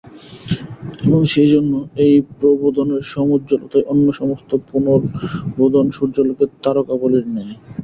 এবং 1.03 1.21
সেই 1.33 1.49
জন্য 1.53 1.73
এই 2.05 2.13
প্রবোধনের 2.33 3.03
সমুজ্জ্বলতায় 3.13 3.87
অন্য 3.87 4.05
সমস্ত 4.11 4.49
পুনর্বোধন 4.67 5.85
সূর্যালোকে 5.97 6.45
তারকাবলীর 6.63 7.25
ন্যায়। 7.33 7.55